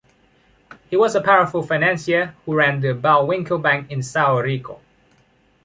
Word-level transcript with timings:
He 0.89 0.97
was 0.97 1.13
a 1.13 1.21
powerful 1.21 1.61
financier 1.61 2.33
who 2.47 2.55
ran 2.55 2.79
the 2.81 2.95
Bohlwinkel 2.95 3.61
bank 3.61 3.91
in 3.91 4.01
Sao 4.01 4.39
Rico. 4.39 4.81